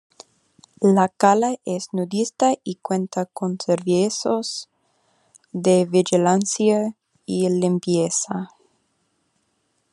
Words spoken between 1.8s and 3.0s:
nudista y